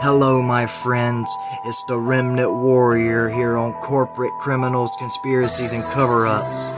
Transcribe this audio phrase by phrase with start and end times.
[0.00, 1.36] Hello, my friends.
[1.64, 6.70] It's the Remnant Warrior here on Corporate Criminals, Conspiracies, and Cover Ups.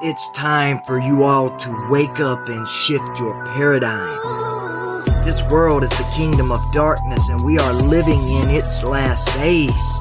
[0.00, 5.04] It's time for you all to wake up and shift your paradigm.
[5.22, 10.00] This world is the kingdom of darkness, and we are living in its last days.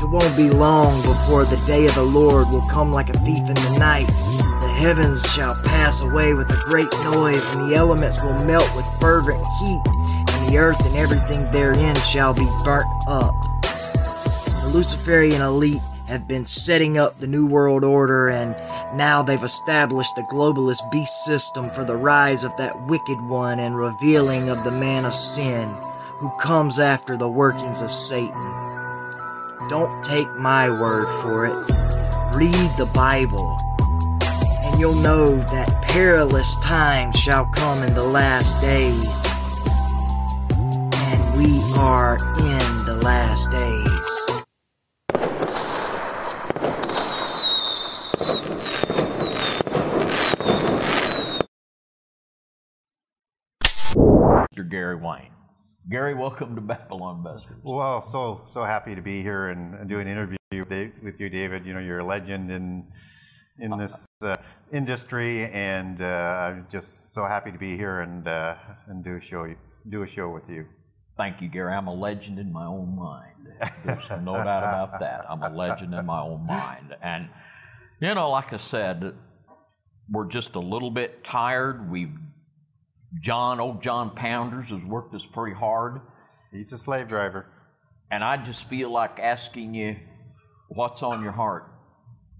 [0.00, 3.38] It won't be long before the day of the Lord will come like a thief
[3.38, 4.06] in the night.
[4.06, 8.86] The heavens shall pass away with a great noise, and the elements will melt with
[9.00, 9.82] fervent heat,
[10.54, 13.34] the earth and everything therein shall be burnt up.
[14.62, 18.52] The Luciferian elite have been setting up the New World Order, and
[18.96, 23.76] now they've established the globalist beast system for the rise of that wicked one and
[23.76, 25.68] revealing of the man of sin
[26.18, 28.30] who comes after the workings of Satan.
[29.68, 32.36] Don't take my word for it.
[32.36, 33.56] Read the Bible,
[34.22, 39.43] and you'll know that perilous times shall come in the last days.
[41.44, 44.30] And we are in the last days.
[54.56, 54.70] Mr.
[54.70, 55.30] Gary Wayne.
[55.90, 57.56] Gary, welcome to Babylon Busters.
[57.62, 61.28] Well, so so happy to be here and, and do an interview with with you,
[61.28, 61.66] David.
[61.66, 62.86] You know, you're a legend in
[63.58, 64.38] in this uh,
[64.72, 66.04] industry, and uh,
[66.54, 68.54] I'm just so happy to be here and uh,
[68.86, 69.54] and do a show
[69.90, 70.66] do a show with you.
[71.16, 71.72] Thank you, Gary.
[71.72, 73.30] I'm a legend in my own mind.
[73.84, 75.24] There's no doubt about that.
[75.30, 76.96] I'm a legend in my own mind.
[77.02, 77.28] And,
[78.00, 79.14] you know, like I said,
[80.10, 81.88] we're just a little bit tired.
[81.90, 82.12] We've,
[83.20, 86.00] John, old John Pounders, has worked us pretty hard.
[86.52, 87.46] He's a slave driver.
[88.10, 89.96] And I just feel like asking you,
[90.68, 91.70] what's on your heart?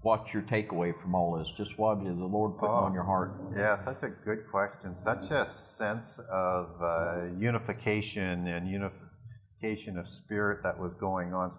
[0.05, 1.47] What's your takeaway from all this?
[1.57, 3.41] Just what is the Lord putting on your heart?
[3.57, 4.93] Yeah, such a good question.
[4.93, 11.51] Such a sense of uh, unification and unification of spirit that was going on,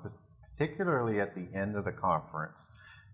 [0.56, 2.68] particularly at the end of the conference.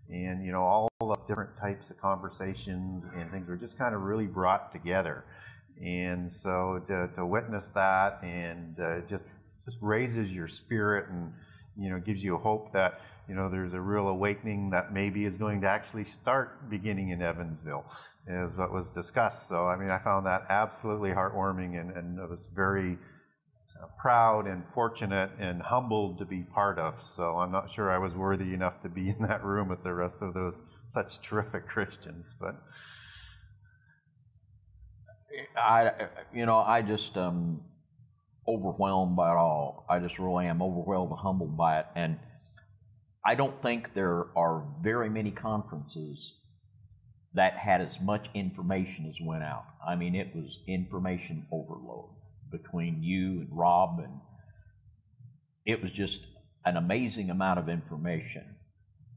[0.07, 4.01] And, you know, all the different types of conversations and things were just kind of
[4.01, 5.25] really brought together.
[5.83, 9.29] And so to, to witness that and uh, just
[9.65, 11.33] just raises your spirit and
[11.75, 15.37] you know gives you hope that you know there's a real awakening that maybe is
[15.37, 17.85] going to actually start beginning in Evansville,
[18.27, 19.47] is what was discussed.
[19.47, 22.97] So I mean, I found that absolutely heartwarming, and, and I was very
[23.81, 27.01] uh, proud and fortunate and humbled to be part of.
[27.01, 29.93] So I'm not sure I was worthy enough to be in that room with the
[29.93, 32.55] rest of those such terrific Christians, but.
[35.57, 37.61] I, you know, I just um,
[38.47, 39.85] overwhelmed by it all.
[39.89, 41.85] I just really am overwhelmed and humbled by it.
[41.95, 42.19] And
[43.25, 46.33] I don't think there are very many conferences
[47.33, 49.65] that had as much information as went out.
[49.85, 52.09] I mean, it was information overload
[52.51, 54.19] between you and Rob, and
[55.65, 56.21] it was just
[56.65, 58.43] an amazing amount of information.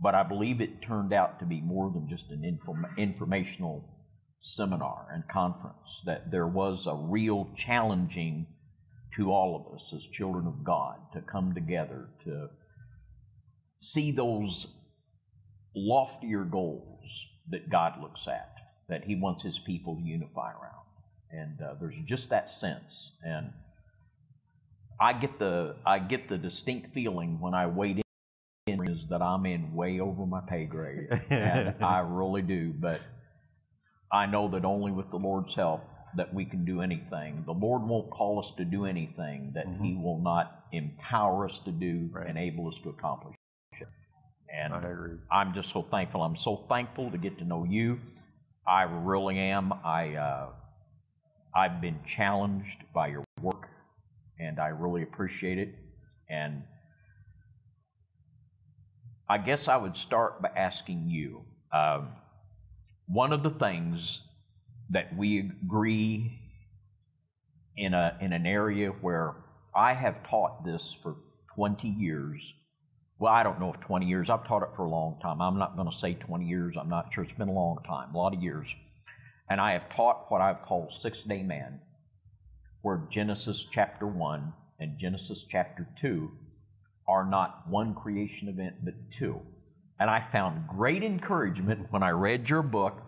[0.01, 3.85] But I believe it turned out to be more than just an inform- informational
[4.41, 8.47] seminar and conference, that there was a real challenging
[9.17, 12.49] to all of us as children of God to come together to
[13.87, 14.67] see those
[15.75, 17.05] loftier goals
[17.51, 18.55] that God looks at,
[18.89, 20.73] that He wants His people to unify around.
[21.31, 23.13] And uh, there's just that sense.
[23.25, 23.53] And
[25.01, 28.03] I get the I get the distinct feeling when I wade
[28.67, 32.73] in is that I'm in way over my pay grade, and I really do.
[32.73, 33.01] But
[34.13, 35.83] I know that only with the Lord's help
[36.17, 37.43] that we can do anything.
[37.45, 41.71] The Lord won't call us to do anything that He will not empower us to
[41.73, 42.29] do Right.
[42.29, 43.36] and able us to accomplish.
[44.53, 45.19] And I agree.
[45.31, 46.23] I'm just so thankful.
[46.23, 48.01] I'm so thankful to get to know you.
[48.67, 49.73] I really am.
[49.85, 50.49] I uh,
[51.55, 53.69] I've been challenged by your work,
[54.39, 55.75] and I really appreciate it.
[56.29, 56.63] And
[59.29, 61.43] I guess I would start by asking you.
[61.73, 62.09] Um,
[63.07, 64.21] one of the things
[64.91, 66.41] that we agree
[67.77, 69.35] in a in an area where
[69.75, 71.17] I have taught this for
[71.55, 72.55] 20 years.
[73.19, 74.29] Well, I don't know if 20 years.
[74.29, 75.41] I've taught it for a long time.
[75.41, 76.77] I'm not going to say 20 years.
[76.79, 77.25] I'm not sure.
[77.25, 78.69] It's been a long time, a lot of years.
[79.49, 81.81] And I have taught what I've called Six Day Man,
[82.83, 86.31] where Genesis chapter 1 and Genesis chapter 2
[87.09, 89.41] are not one creation event, but two.
[89.99, 93.01] And I found great encouragement when I read your book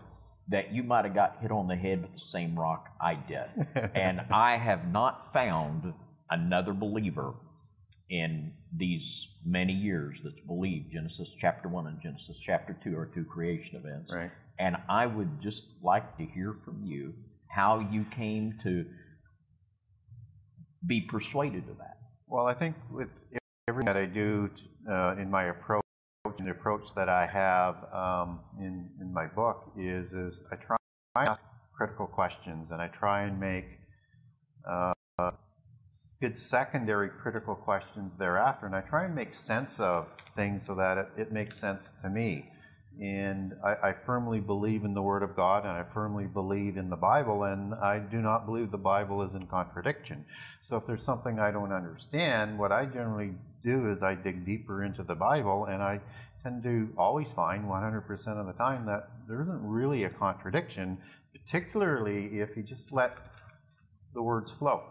[0.48, 3.44] that you might have got hit on the head with the same rock I did.
[3.94, 5.92] and I have not found
[6.30, 7.34] another believer
[8.10, 13.24] in these many years that's believed Genesis chapter 1 and Genesis chapter 2 are two
[13.24, 14.14] creation events.
[14.14, 14.30] Right.
[14.58, 17.14] And I would just like to hear from you
[17.48, 18.84] how you came to
[20.86, 21.98] be persuaded of that?
[22.26, 23.08] Well, I think with
[23.68, 24.50] everything that I do
[24.90, 25.82] uh, in my approach,
[26.38, 30.76] and the approach that I have um, in, in my book is, is I try
[31.16, 31.40] to ask
[31.74, 33.64] critical questions and I try and make
[34.68, 34.92] uh,
[36.20, 38.66] good secondary critical questions thereafter.
[38.66, 42.08] And I try and make sense of things so that it, it makes sense to
[42.08, 42.50] me.
[43.00, 46.90] And I, I, firmly believe in the Word of God and I firmly believe in
[46.90, 50.24] the Bible, and I do not believe the Bible is in contradiction.
[50.62, 53.34] So if there's something I don't understand, what I generally
[53.64, 56.00] do is I dig deeper into the Bible, and I
[56.42, 60.98] tend to always find 100% of the time that there isn't really a contradiction,
[61.32, 63.16] particularly if you just let
[64.12, 64.82] the words flow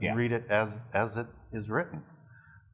[0.00, 0.14] Yeah.
[0.14, 2.02] read it as, as it is written,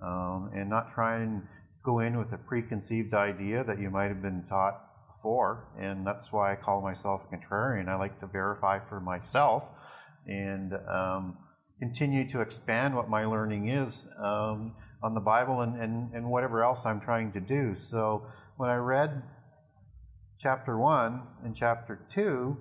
[0.00, 1.42] um, and not try and
[1.84, 5.68] go in with a preconceived idea that you might have been taught before.
[5.80, 7.88] And that's why I call myself a contrarian.
[7.88, 9.64] I like to verify for myself
[10.26, 11.38] and um,
[11.78, 16.62] continue to expand what my learning is um, on the Bible and, and, and whatever
[16.62, 17.74] else I'm trying to do.
[17.74, 18.26] So
[18.56, 19.22] when I read
[20.38, 22.56] chapter 1 and chapter 2,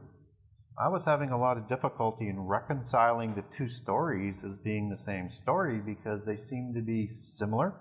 [0.77, 4.97] I was having a lot of difficulty in reconciling the two stories as being the
[4.97, 7.73] same story because they seem to be similar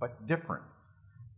[0.00, 0.64] but different.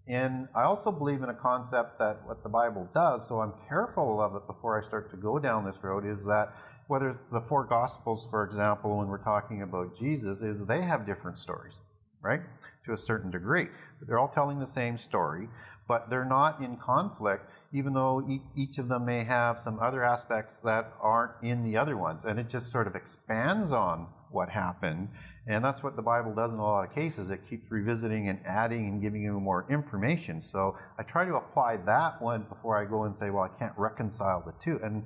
[0.09, 4.21] And I also believe in a concept that what the Bible does, so I'm careful
[4.21, 6.55] of it before I start to go down this road, is that
[6.89, 11.39] whether the four Gospels, for example, when we're talking about Jesus, is they have different
[11.39, 11.79] stories,
[12.23, 12.41] right?
[12.91, 13.69] To a certain degree.
[14.03, 15.49] They're all telling the same story,
[15.87, 20.59] but they're not in conflict, even though each of them may have some other aspects
[20.65, 22.25] that aren't in the other ones.
[22.25, 25.11] And it just sort of expands on what happened.
[25.47, 27.31] And that's what the Bible does in a lot of cases.
[27.31, 30.41] It keeps revisiting and adding and giving you more information.
[30.41, 33.75] So I try to apply that one before I go and say, well, I can't
[33.77, 34.81] reconcile the two.
[34.83, 35.05] And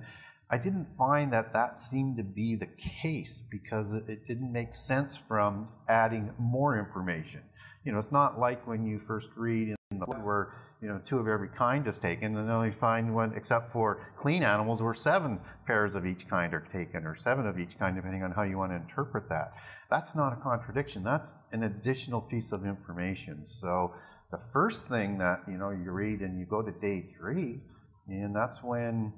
[0.50, 2.68] I didn't find that that seemed to be the
[3.02, 7.40] case because it didn't make sense from adding more information.
[7.84, 11.00] You know, it's not like when you first read in the Bible where you know
[11.04, 14.80] two of every kind is taken, and then you find one except for clean animals
[14.80, 18.32] where seven pairs of each kind are taken, or seven of each kind, depending on
[18.32, 19.52] how you want to interpret that.
[19.90, 21.04] That's not a contradiction.
[21.04, 23.44] That's an additional piece of information.
[23.44, 23.94] So
[24.30, 27.60] the first thing that you know you read and you go to day three,
[28.08, 29.12] and that's when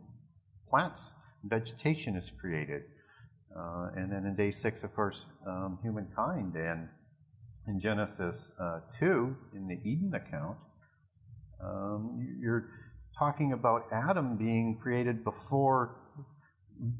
[0.68, 2.82] plants, and vegetation is created.
[3.56, 6.54] Uh, and then in day six, of course, um, humankind.
[6.56, 6.88] And
[7.66, 10.56] in Genesis uh, 2, in the Eden account,
[11.62, 12.68] um, you're
[13.18, 15.96] talking about Adam being created before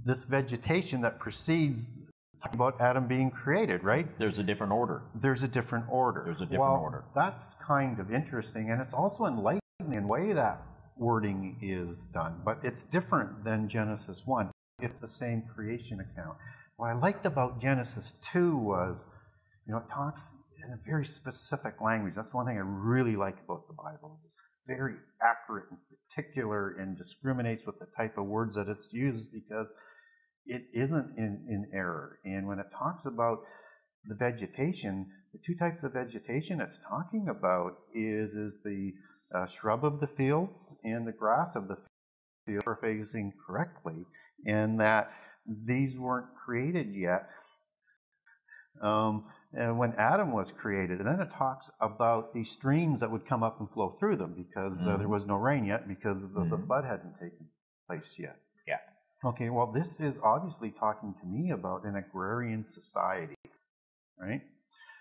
[0.04, 1.88] this vegetation that precedes
[2.42, 4.06] talking about Adam being created, right?
[4.18, 5.02] There's a different order.
[5.14, 6.22] There's a different order.
[6.24, 7.04] There's a different well, order.
[7.14, 10.62] That's kind of interesting, and it's also enlightening in the way that
[10.96, 14.50] wording is done, but it's different than Genesis 1.
[14.80, 16.36] It's the same creation account.
[16.76, 19.06] What I liked about Genesis 2 was,
[19.66, 20.32] you know, it talks
[20.66, 22.14] in a very specific language.
[22.14, 24.18] That's one thing I really like about the Bible.
[24.26, 25.78] It's very accurate and
[26.08, 29.72] particular and discriminates with the type of words that it's used because
[30.46, 32.18] it isn't in, in error.
[32.24, 33.38] And when it talks about
[34.04, 38.92] the vegetation, the two types of vegetation it's talking about is, is the
[39.34, 40.48] uh, shrub of the field
[40.84, 41.76] and the grass of the
[42.46, 44.06] field, paraphrasing correctly,
[44.46, 45.10] and that
[45.46, 47.28] these weren't created yet.
[48.80, 53.26] Um, and when Adam was created, and then it talks about the streams that would
[53.26, 55.11] come up and flow through them because uh, there Mhm.
[55.11, 56.66] was no rain yet because the, the Mhm.
[56.66, 57.49] flood hadn't taken
[57.87, 58.38] place yet.
[58.66, 58.78] Yeah.
[59.25, 63.37] Okay, well, this is obviously talking to me about an agrarian society,
[64.18, 64.42] right?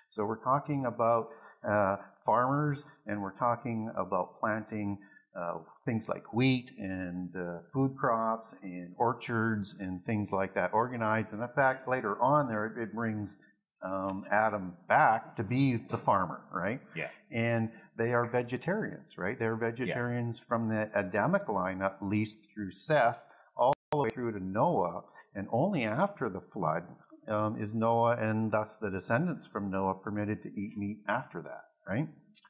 [0.09, 1.29] So we're talking about
[1.63, 4.99] uh, farmers and we're talking about planting
[5.35, 11.33] uh, things like wheat and uh, food crops and orchards and things like that organized.
[11.33, 13.37] And in fact, later on there, it brings
[13.85, 16.81] um, Adam back to be the farmer, right?
[16.95, 17.09] Yeah.
[17.31, 19.37] And they are vegetarians, right?
[19.37, 23.19] They're vegetarians from the Adamic line, at least through Seth,
[23.55, 25.03] all the way through to Noah.
[25.35, 26.83] And only after the flood
[27.27, 31.65] um, is Noah and thus the descendants from Noah permitted to eat meat after that,
[31.87, 32.07] right?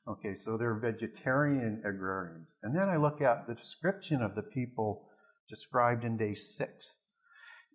[0.08, 2.54] Okay, so they're vegetarian agrarians.
[2.62, 5.08] And then I look at the description of the people
[5.50, 6.98] described in day six.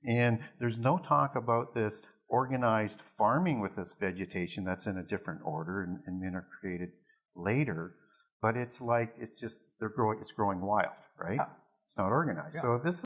[0.06, 5.40] And there's no talk about this organized farming with this vegetation that's in a different
[5.44, 6.90] order and, and men are created
[7.36, 7.94] later.
[8.40, 11.36] But it's like it's just they're growing it's growing wild, right?
[11.36, 11.46] Yeah.
[11.84, 12.54] It's not organized.
[12.54, 12.62] Yeah.
[12.62, 13.04] So this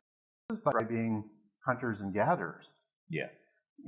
[0.50, 1.24] is like being
[1.66, 2.74] hunters and gatherers.
[3.08, 3.28] Yeah.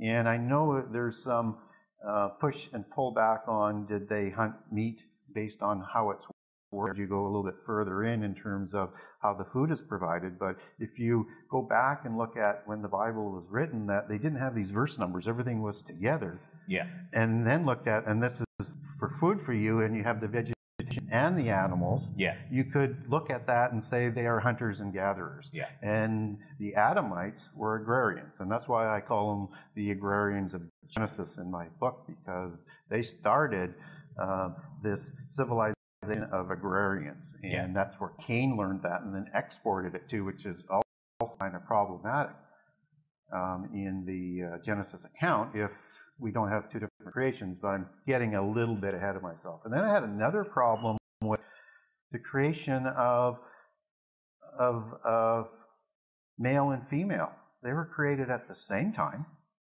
[0.03, 1.59] And I know there's some
[2.05, 4.99] uh, push and pull back on did they hunt meat
[5.33, 6.27] based on how it's
[6.89, 9.81] as you go a little bit further in in terms of how the food is
[9.81, 10.37] provided.
[10.37, 14.17] But if you go back and look at when the Bible was written, that they
[14.17, 16.41] didn't have these verse numbers, everything was together.
[16.67, 16.87] Yeah.
[17.13, 20.27] And then looked at, and this is for food for you, and you have the
[20.27, 20.53] vegetation
[21.09, 22.09] and the animals.
[22.17, 22.35] Yeah.
[22.51, 25.49] You could look at that and say they are hunters and gatherers.
[25.53, 25.67] Yeah.
[25.81, 31.37] And the Adamites were agrarians, and that's why I call them the agrarians of Genesis
[31.37, 33.73] in my book because they started
[34.19, 34.49] uh,
[34.83, 35.76] this civilization
[36.09, 37.67] of agrarians, and Yeah.
[37.73, 41.65] that's where Cain learned that and then exported it to, which is also kind of
[41.65, 42.35] problematic
[43.33, 45.71] um, in the uh, Genesis account if
[46.19, 47.57] we don't have two different creations.
[47.61, 49.61] But I'm getting a little bit ahead of myself.
[49.65, 51.41] And then I had another problem with
[52.11, 53.39] the creation of
[54.57, 55.49] of of
[56.39, 57.31] male and female.
[57.63, 59.25] They were created at the same time,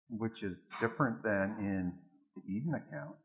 [0.08, 1.92] which is different than in
[2.36, 3.16] the Eden account.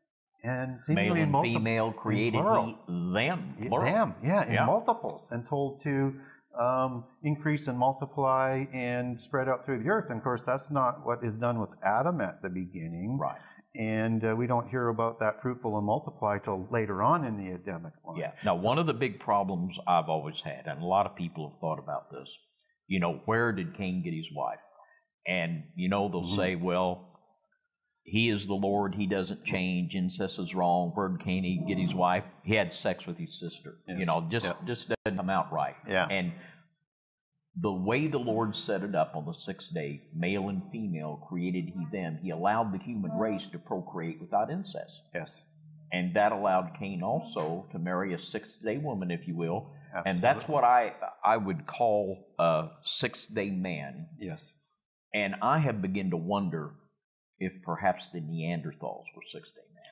[0.44, 2.78] And seemingly Male and female created plural.
[3.12, 3.54] them.
[3.58, 3.84] yeah, plural.
[3.86, 4.66] Them, yeah, in Yeah.
[4.66, 6.14] multiples, and told to
[6.58, 10.06] um, increase and multiply and spread out through the earth.
[10.08, 13.18] And of course, that's not what is done with Adam at the beginning.
[13.20, 13.38] Right.
[13.78, 17.52] And uh, we don't hear about that fruitful and multiply till later on in the
[17.52, 18.16] Adamic line.
[18.16, 18.32] Yeah.
[18.42, 21.60] Now, one of the big problems I've always had, and a lot of people have
[21.60, 22.28] thought about this,
[22.86, 24.60] you know, where did Cain get his wife?
[25.26, 26.36] And, you know, they'll Mhm.
[26.36, 27.15] say, well,
[28.06, 30.92] he is the Lord, he doesn't change, incest is wrong.
[30.94, 32.22] Where Cain he get his wife?
[32.44, 33.78] He had sex with his sister.
[33.88, 34.52] You know, just, Yeah.
[34.64, 35.74] just doesn't come out right.
[35.88, 36.06] Yeah.
[36.08, 36.32] And
[37.60, 41.64] the way the Lord set it up on the sixth day, male and female created
[41.64, 42.18] he them.
[42.22, 44.92] He allowed the human race to procreate without incest.
[45.12, 45.44] Yes.
[45.90, 49.72] And that allowed Cain also to marry a sixth day woman, if you will.
[49.94, 50.10] Absolutely.
[50.10, 50.94] And that's what I,
[51.24, 54.08] I would call a sixth day man.
[54.20, 54.56] Yes.
[55.12, 56.70] And I have begun to wonder
[57.38, 59.84] if perhaps the Neanderthals were six day man.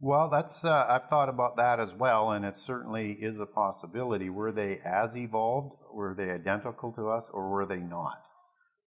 [0.00, 4.30] Well, that's uh, I've thought about that as well, and it certainly is a possibility.
[4.30, 5.74] Were they as evolved?
[5.92, 8.22] Were they identical to us, or were they not?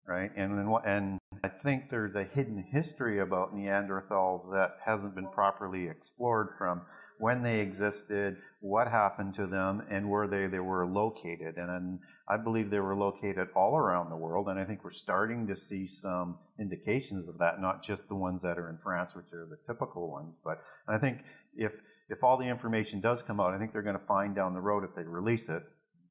[0.07, 5.27] Right, and then and I think there's a hidden history about Neanderthals that hasn't been
[5.27, 6.81] properly explored from
[7.21, 11.55] when they existed, what happened to them, and where they, they were located.
[11.55, 14.89] And, and I believe they were located all around the world, and I think we're
[14.89, 19.13] starting to see some indications of that, not just the ones that are in France,
[19.15, 21.19] which are the typical ones, but I think
[21.55, 21.73] if
[22.09, 24.59] if all the information does come out, I think they're going to find down the
[24.59, 25.63] road if they release it.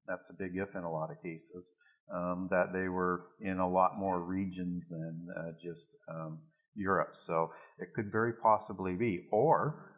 [0.09, 1.73] That's a big if in a lot of cases.
[2.15, 6.39] Um, that they were in a lot more regions than uh, just um,
[6.75, 7.11] Europe.
[7.15, 9.90] So it could very possibly be, or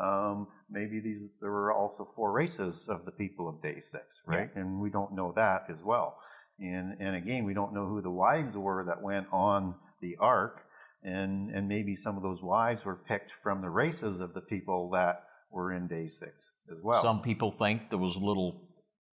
[0.00, 4.50] um, maybe these there were also four races of the people of day six, right?
[4.54, 6.18] And we don't know that as well.
[6.58, 10.62] And and again, we don't know who the wives were that went on the ark
[11.02, 14.90] and and maybe some of those wives were picked from the races of the people
[14.90, 17.02] that were in day six as well.
[17.02, 18.68] Some people think there was a little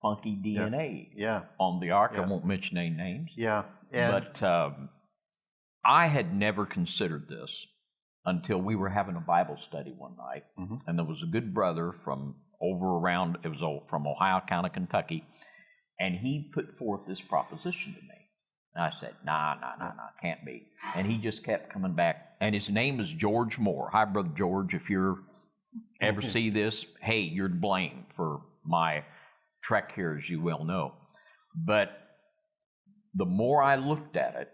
[0.02, 2.12] funky DNA yeah, on the ark.
[2.14, 2.22] Yeah.
[2.22, 3.30] I won't mention any names.
[3.36, 4.88] yeah, and But um,
[5.84, 7.66] I had never considered this
[8.26, 10.80] until we were having a Bible study one night, Mhm.
[10.86, 15.26] and there was a good brother from over around it was from Ohio County, Kentucky,
[16.00, 18.30] and he put forth this proposition to me.
[18.74, 22.36] And I said, "Nah, nah, nah, nah, can't be." And he just kept coming back,
[22.40, 23.90] and his name is George Moore.
[23.90, 24.74] Hi, brother George.
[24.74, 25.18] If you're
[26.00, 29.04] ever see this, hey, you're to blame for my
[29.62, 30.94] trek here, as you well know.
[31.54, 31.90] But
[33.14, 34.52] the more I looked at it,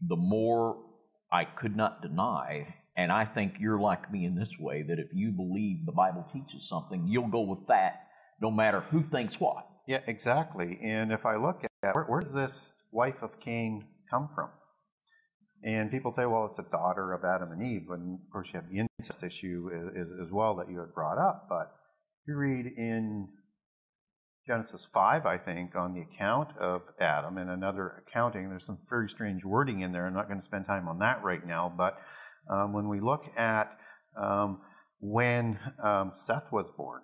[0.00, 0.82] the more
[1.32, 2.74] I could not deny.
[2.96, 6.26] And I think you're like me in this way that if you believe the Bible
[6.32, 8.06] teaches something, you'll go with that
[8.40, 9.66] no matter who thinks what.
[9.86, 10.78] yeah, exactly.
[10.82, 14.50] And if I look at where, where does this wife of Cain come from?
[15.64, 18.60] And people say, well, it's a daughter of Adam and Eve, and of course you
[18.60, 21.46] have the incest issue as, as well that you had brought up.
[21.48, 21.72] But
[22.26, 23.28] you read in
[24.46, 28.48] Genesis 5, I think, on the account of Adam and another accounting.
[28.48, 30.06] There's some very strange wording in there.
[30.06, 31.72] I'm not going to spend time on that right now.
[31.76, 31.98] But
[32.50, 33.78] um, when we look at
[34.20, 34.60] um,
[35.00, 37.02] when um, Seth was born,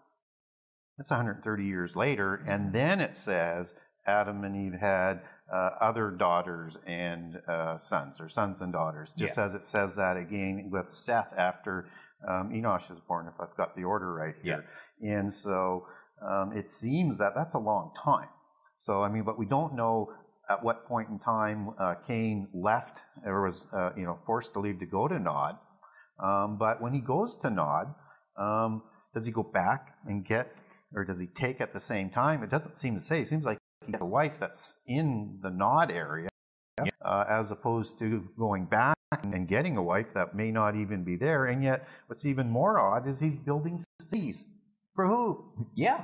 [0.99, 2.45] it's 130 years later.
[2.47, 3.75] And then it says
[4.07, 5.21] Adam and Eve had
[5.52, 10.16] uh, other daughters and uh, sons, or sons and daughters, just as it says that
[10.16, 11.88] again with Seth after
[12.28, 14.64] um, Enosh is born, if I've got the order right here.
[15.00, 15.87] And so
[16.23, 18.29] um, it seems that that's a long time.
[18.77, 20.13] So, I mean, but we don't know
[20.49, 24.61] at what point in time uh, Cain left or was, uh, you know, forced to
[24.61, 25.57] leave to go to Nod.
[26.23, 27.95] Um, but when he goes to Nod,
[28.37, 28.83] um,
[29.15, 30.55] does he go back and get,
[30.95, 32.43] or does he take at the same time?
[32.43, 33.21] It doesn't seem to say.
[33.21, 36.29] It seems like he has a wife that's in the Nod area,
[37.05, 41.17] uh, as opposed to going back and getting a wife that may not even be
[41.17, 41.47] there.
[41.47, 44.47] And yet, what's even more odd is he's building cities
[44.99, 45.45] For who?
[45.76, 46.02] Yeah.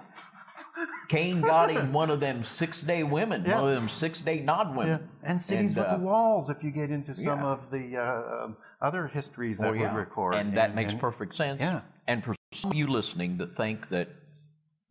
[1.08, 3.60] Cain got him one of them six day women, Yeah.
[3.60, 5.08] one of them six day nod women.
[5.24, 7.46] And cities And, with uh, walls, if you get into some yeah.
[7.46, 8.48] of the uh,
[8.80, 10.36] other histories that Oh, we record.
[10.36, 11.58] And that makes and- perfect sense.
[11.58, 11.80] Yeah.
[12.06, 14.10] And for some of you listening that think that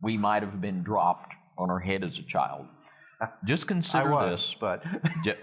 [0.02, 2.66] we might have been dropped on our head as a child,
[3.46, 4.54] just consider was, this.
[4.60, 4.84] but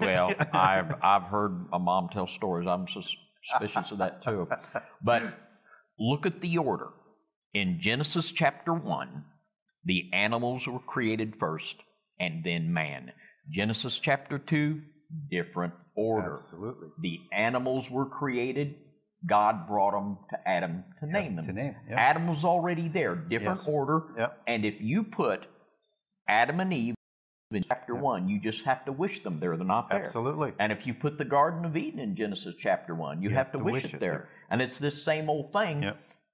[0.01, 2.68] Well, I've I've heard my mom tell stories.
[2.68, 4.48] I'm suspicious of that too.
[5.01, 5.24] But
[5.98, 6.89] look at the order.
[7.53, 9.25] In Genesis chapter one,
[9.84, 11.77] the animals were created first,
[12.20, 13.12] and then man.
[13.50, 14.81] Genesis chapter two,
[15.29, 16.34] different order.
[16.34, 16.89] absolutely.
[17.01, 18.75] The animals were created.
[19.25, 21.46] God brought them to Adam to Yes, name them.
[21.46, 21.96] to name, yeah.
[22.00, 23.67] Adam was already there, different Yes.
[23.67, 24.03] order.
[24.17, 24.41] Yep.
[24.48, 25.46] And if you put
[26.27, 26.96] Adam and Eve
[27.51, 29.58] in chapter one, you just have to wish them there.
[29.58, 30.05] They're not there.
[30.05, 30.53] Absolutely.
[30.58, 33.60] And if you put the Garden of Eden in Genesis chapter one, you, have, to,
[33.60, 34.29] wish, it, there.
[34.50, 35.91] And it's this same old thing.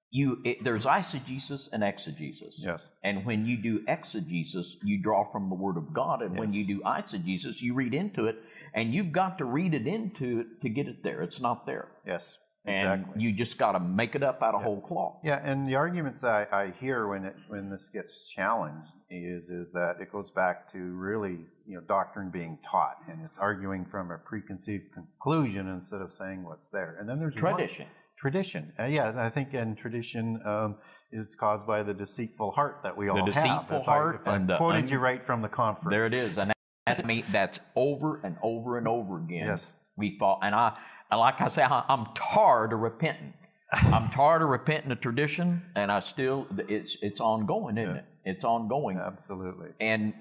[0.09, 2.55] You it, there's eisegesis and exegesis.
[2.57, 2.89] Yes.
[3.03, 6.21] And when you do exegesis, you draw from the Word of God.
[6.21, 8.37] And when you do eisegesis, you read into it.
[8.73, 11.21] And you've got to read it into it to get it there.
[11.21, 11.89] It's not there.
[12.05, 12.37] Yes.
[12.65, 13.23] And Exactly.
[13.23, 15.19] you just got to make it up out of whole cloth.
[15.23, 19.49] Yeah, and the arguments that I, I hear when it when this gets challenged is
[19.49, 23.85] is that it goes back to really you know doctrine being taught, and it's arguing
[23.85, 26.97] from a preconceived conclusion instead of saying what's there.
[26.99, 27.69] And then there's one-
[28.17, 28.73] Tradition.
[28.79, 30.77] uh, yeah, I think and tradition um,
[31.11, 33.25] is caused by the deceitful heart that we all have.
[33.33, 35.91] deceitful heart I, and I quoted un- you right from the conference.
[35.91, 36.51] There it is, and
[36.87, 39.45] that, me, that's over and over and over again.
[39.47, 39.75] Yes.
[39.97, 40.75] we fall, and I,
[41.11, 43.33] and like I say, I, I'm tired of repenting.
[43.71, 47.99] I'm tired of repenting the tradition, and I still, it's it's ongoing, isn't Yeah.
[47.99, 48.05] it?
[48.25, 49.69] It's ongoing, Absolutely.
[49.79, 50.13] and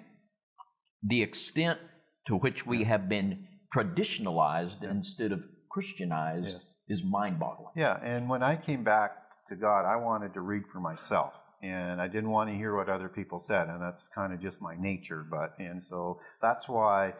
[1.02, 1.78] the extent
[2.26, 6.62] to which we have been traditionalized instead of Christianized Yes.
[6.88, 7.72] Is mind-boggling.
[7.76, 9.16] Yeah, and when I came back
[9.48, 11.42] to God, I wanted to read for myself.
[11.62, 14.60] And I didn't want to hear what other people said, and that's kind of just
[14.60, 15.26] my nature.
[15.28, 17.14] But and so that's why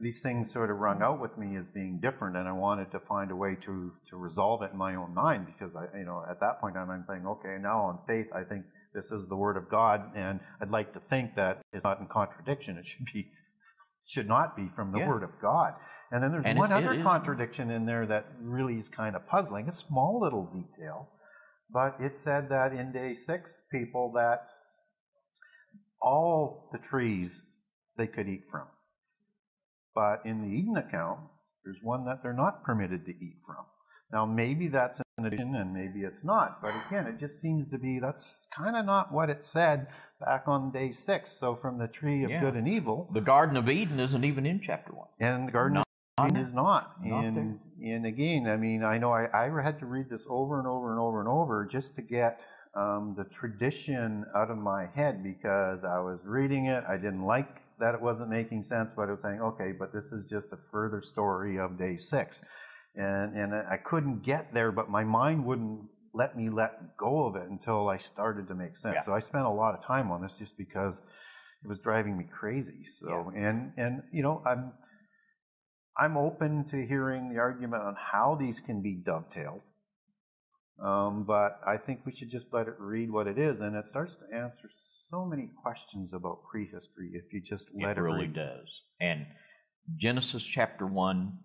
[0.00, 2.98] these things sort of rung out with me as being different, and I wanted to
[2.98, 6.24] find a way to to resolve it in my own mind because I, you know,
[6.28, 9.56] at that point I'm thinking, okay, now on faith, I think this is the Word
[9.56, 12.76] of God, and I'd like to think that it's not in contradiction.
[12.76, 13.30] It should be
[14.04, 15.08] should not be from the Yeah.
[15.08, 15.74] Word of God.
[16.10, 19.26] And then there's And one it other contradiction in there that really is kind of
[19.26, 19.68] puzzling.
[19.68, 21.08] A small little detail,
[21.70, 24.48] but it said that in day six, people that
[26.00, 27.44] all the trees
[27.96, 28.66] they could eat from.
[29.94, 31.20] But in the Eden account,
[31.64, 33.66] there's one that they're not permitted to eat from.
[34.12, 36.62] Now, maybe that's an addition and maybe it's not.
[36.62, 39.88] But again, it just seems to be that's kind of not what it said
[40.20, 41.30] back on day six.
[41.30, 42.40] So, from the tree of Yeah.
[42.40, 45.08] good and evil, The Garden of Eden isn't even in chapter one.
[45.20, 45.86] and the Garden Not
[46.18, 47.04] of Eden is not.
[47.04, 50.58] Not and, and again, I mean, I know I, I had to read this over
[50.58, 52.44] and over and over and over just to get
[52.74, 56.84] um, the tradition out of my head because I was reading it.
[56.88, 60.12] I didn't like that it wasn't making sense, but I was saying, okay, but this
[60.12, 62.42] is just a further story of day six.
[62.94, 67.36] And, and I couldn't get there, but my mind wouldn't let me let go of
[67.36, 68.96] it until I started to make sense.
[68.98, 69.02] Yeah.
[69.02, 71.00] So I spent a lot of time on this just because
[71.64, 72.84] it was driving me crazy.
[72.84, 74.72] So, and, and, you know, I'm,
[75.96, 79.62] I'm open to hearing the argument on how these can be dovetailed.
[80.82, 83.86] Um, but I think we should just let it read what it is, and it
[83.86, 88.22] starts to answer so many questions about prehistory if you just let it, it really
[88.22, 88.34] read.
[88.34, 88.82] does.
[89.00, 89.26] And
[89.96, 91.38] Genesis chapter 1,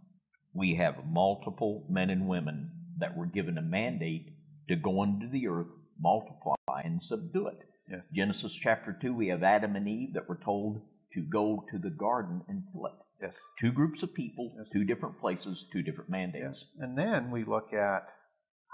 [0.57, 4.33] we have multiple men and women that were given a mandate
[4.67, 5.67] to go into the earth,
[5.99, 7.59] multiply, and subdue it.
[7.89, 8.09] Yes.
[8.13, 10.81] Genesis chapter 2, we have Adam and Eve that were told
[11.13, 12.93] to go to the garden and till it.
[13.21, 13.39] Yes.
[13.61, 14.67] Two groups of people, Yes.
[14.73, 16.43] two different places, two different mandates.
[16.59, 16.65] Yes.
[16.79, 18.07] And then we look at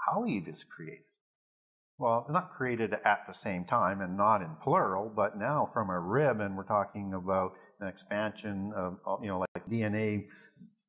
[0.06, 1.04] how Eve is created.
[1.98, 6.00] Well, not created at the same time and not in plural, but now from a
[6.00, 10.26] rib, and we're talking about an expansion of, of, you know, like DNA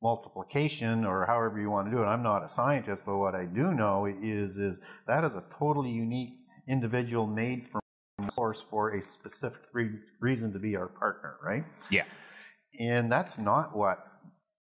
[0.10, 2.06] multiplication or however you want to do it.
[2.06, 5.90] I'm not a scientist, but what I do know is is that is a totally
[6.08, 6.34] unique
[6.76, 7.82] individual made from
[8.30, 11.66] source for a specific re- reason to be our partner, right?
[11.90, 12.06] Yeah.
[12.80, 13.98] And that's not what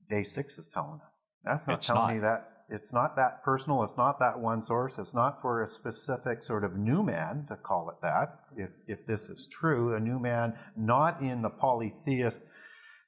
[0.10, 1.12] day six is telling us.
[1.43, 2.13] That's not It's telling not.
[2.15, 3.84] me that it's not that personal.
[3.84, 4.97] It's not that one source.
[4.97, 8.27] It's not for a specific sort of new man to call it that.
[8.58, 12.41] If if this is true, a new man, not in the polytheist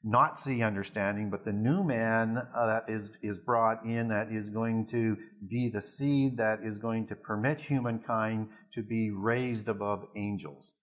[0.04, 4.88] Nazi understanding, but the new man uh, that is is brought in that is going
[4.88, 5.18] to
[5.50, 10.76] be the seed that is going to permit humankind to be raised above angels.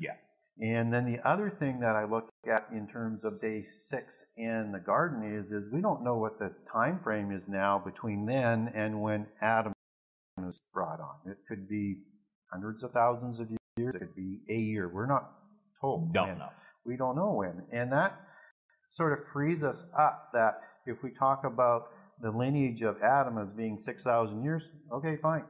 [0.00, 0.14] Yeah.
[0.60, 4.72] And then the other thing that I look at in terms of day six in
[4.72, 8.72] the garden is, is we don't know what the time frame is now between then
[8.74, 9.72] and when Adam
[10.36, 11.30] was brought on.
[11.30, 11.98] It could be
[12.52, 14.90] hundreds of thousands of years, it could be a year.
[14.92, 15.30] We're not
[15.80, 16.12] told.
[16.12, 16.38] Don't when.
[16.38, 16.48] know.
[16.84, 17.62] We don't know when.
[17.70, 18.18] And that
[18.88, 21.88] sort of frees us up that if we talk about
[22.20, 25.44] the lineage of Adam as being 6,000 years, okay, fine.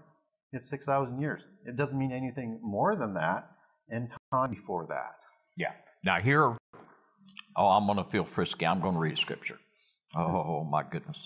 [0.53, 1.42] It's 6,000 years.
[1.64, 3.51] It doesn't mean anything more than that
[3.88, 5.24] and time before that.
[5.57, 5.72] Yeah.
[6.05, 6.57] Now here,
[7.57, 8.66] oh, I'm going to feel frisky.
[8.66, 9.59] I'm going to read a scripture.
[10.16, 11.18] Oh my goodness.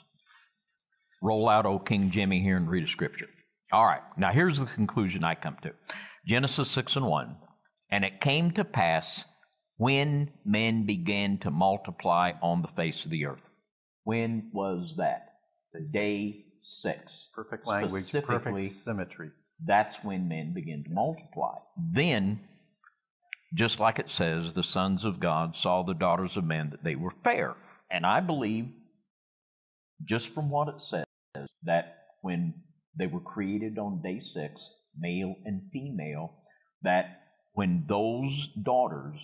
[1.23, 3.29] Roll out, old King Jimmy, here and read a scripture.
[3.73, 4.03] All right.
[4.17, 5.73] Now here's the conclusion I come to
[6.27, 7.37] Genesis 6 and 1.
[7.91, 9.25] And it came to pass
[9.83, 13.43] when men began to multiply on the face of the earth.
[14.05, 15.33] When was that?
[15.73, 17.27] The Day six.
[17.35, 19.31] Perfect language, perfect symmetry.
[19.65, 21.57] that's when men begin to multiply.
[21.77, 22.41] Then,
[23.55, 26.95] just like it says, the sons of God saw the daughters of men that they
[26.95, 27.57] were fair.
[27.91, 28.69] And I believe,
[30.05, 31.05] just from what it says,
[31.65, 32.55] that when
[32.97, 36.35] they were created on day six, male and female,
[36.83, 37.23] that
[37.55, 39.19] when those daughters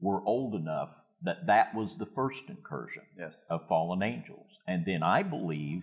[0.00, 0.90] were old enough,
[1.22, 3.46] that that was the first incursion Yes.
[3.50, 4.46] of fallen angels.
[4.66, 5.82] And then I believe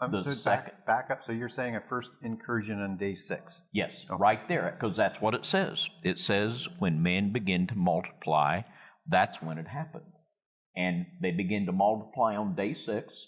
[0.00, 0.64] Um, the so second.
[0.84, 1.24] back, back up.
[1.24, 3.64] So you're saying a first incursion on day six.
[3.72, 5.88] Yes, right there, because that's what it says.
[6.04, 8.62] It says when men begin to multiply,
[9.08, 10.12] that's when it happened.
[10.76, 13.26] And they begin to multiply on day six.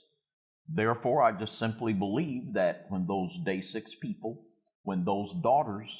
[0.69, 4.45] Therefore, I just simply believe that when those day six people,
[4.83, 5.91] when those daughters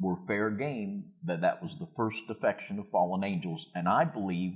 [0.00, 3.66] were fair game, that that was the first defection of fallen angels.
[3.74, 4.54] And I believe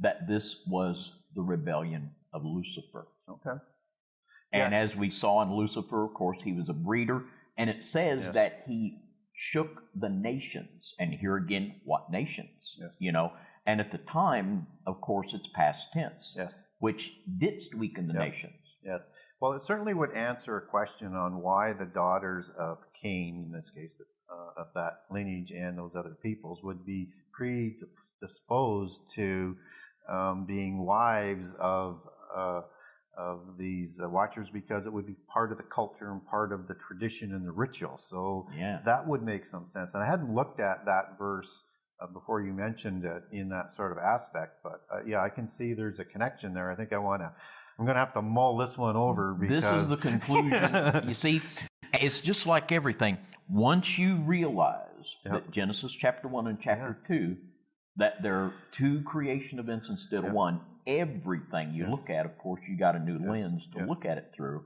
[0.00, 3.06] that this was the rebellion of Lucifer.
[3.28, 3.60] Okay.
[4.52, 4.78] And Yeah.
[4.80, 7.26] as we saw in Lucifer, of course, he was a breeder.
[7.56, 8.34] And it says Yes.
[8.34, 10.94] that he shook the nations.
[10.98, 12.76] And here again, what nations?
[12.78, 12.96] Yes.
[13.00, 13.32] You know,
[13.66, 16.66] and at the time, of course, it's past tense, Yes.
[16.78, 18.20] which did weaken the Yeah.
[18.20, 18.54] nations.
[18.82, 19.06] Yes.
[19.40, 23.70] Well, it certainly would answer a question on why the daughters of Cain, in this
[23.70, 29.56] case, uh, of that lineage and those other peoples, would be predisposed to
[30.08, 32.00] um, being wives of
[32.34, 32.62] uh,
[33.16, 36.68] of these uh, watchers because it would be part of the culture and part of
[36.68, 37.98] the tradition and the ritual.
[37.98, 38.80] So Yeah.
[38.84, 39.94] that would make some sense.
[39.94, 41.64] And I hadn't looked at that verse
[42.00, 45.46] uh, before you mentioned it in that sort of aspect, but uh, yeah, I can
[45.46, 46.70] see there's a connection there.
[46.70, 47.30] I think I want to.
[47.78, 51.04] I'm going to have to mull this one over because This is the conclusion.
[51.08, 51.42] you see,
[51.92, 53.18] it's just like everything.
[53.50, 55.32] Once you realize Yep.
[55.32, 57.36] that Genesis chapter 1 and chapter 2,
[57.96, 60.32] that there are two creation events instead of Yep.
[60.34, 61.90] one, everything you Yes.
[61.90, 63.28] look at, of course, you got a new Yes.
[63.28, 63.88] lens to Yep.
[63.88, 64.64] look at it through.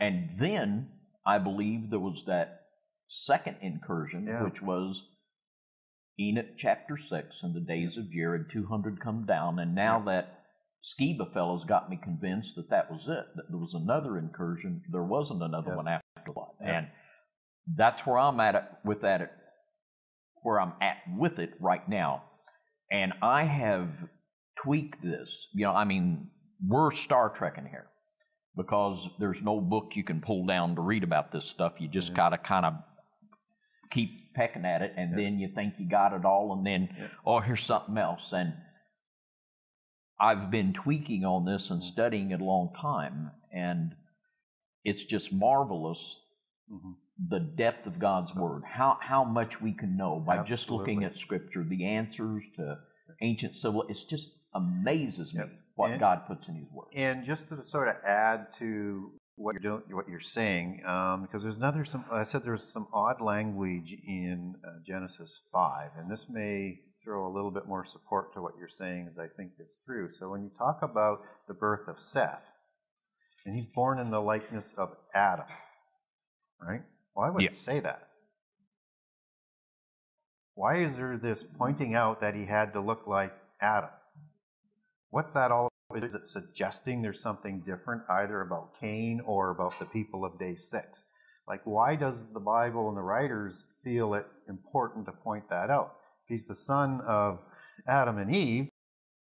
[0.00, 0.90] And then
[1.26, 2.66] I believe there was that
[3.08, 5.04] second incursion, which was
[6.18, 9.58] Enoch chapter 6 and the days of Jared, 200 come down.
[9.58, 10.36] And now that
[10.82, 14.82] Skiba fellows got me convinced that that was it, that there was another incursion.
[14.88, 15.76] There wasn't another Yes.
[15.76, 16.54] one after the flood.
[16.60, 16.78] Yeah.
[16.78, 16.88] And
[17.76, 19.30] that's where I'm at with that, it,
[20.42, 22.24] where I'm at with it right now.
[22.90, 23.88] And I have
[24.62, 25.30] tweaked this.
[25.54, 26.30] You know, I mean,
[26.66, 27.86] we're Star Trekking here
[28.56, 31.74] because there's no book you can pull down to read about this stuff.
[31.78, 32.16] You just Mhm.
[32.16, 32.74] got to kind of
[33.90, 35.16] keep pecking at it, and Yeah.
[35.24, 37.08] then you think you got it all, and then, Yeah.
[37.24, 38.32] oh, here's something else.
[38.32, 38.54] And
[40.18, 41.84] I've been tweaking on this and Mhm.
[41.84, 43.96] studying it a long time, and
[44.84, 46.18] it's just marvelous
[46.70, 46.96] Mhm.
[47.28, 51.18] The depth of God's word, how how much we can know by just looking at
[51.18, 52.78] Scripture, the answers to
[53.20, 53.82] ancient civil.
[53.88, 55.50] It just amazes me Yep.
[55.74, 56.86] what And- God puts in His word.
[56.94, 61.42] And just to sort of add to what you're doing, what you're saying, um, because
[61.42, 62.04] there's another some.
[62.10, 67.32] I said there's some odd language in uh, Genesis five, and this may throw a
[67.32, 70.10] little bit more support to what you're saying as I think this through.
[70.10, 72.44] So when you talk about the birth of Seth,
[73.46, 75.46] and he's born in the likeness of Adam,
[76.60, 76.82] right?
[77.20, 77.50] Why would Yeah.
[77.50, 78.08] it say that?
[80.54, 83.90] Why is there this pointing out that he had to look like Adam?
[85.10, 85.68] What's that all?
[85.90, 86.02] About?
[86.02, 90.56] Is it suggesting there's something different either about Cain or about the people of day
[90.56, 91.04] six?
[91.46, 95.98] Like, why does the Bible and the writers feel it important to point that out?
[96.24, 97.40] If he's the son of
[97.86, 98.70] Adam and Eve,